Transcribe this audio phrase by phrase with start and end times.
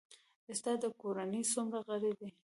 [0.59, 2.29] ستا د کورنۍ څومره غړي دي؟